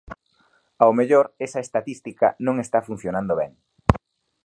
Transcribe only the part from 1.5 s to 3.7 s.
estatística non está funcionando ben.